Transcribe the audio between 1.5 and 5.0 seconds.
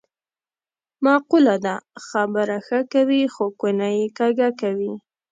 ده: خبره ښه کوې خو کونه یې کږه کوې.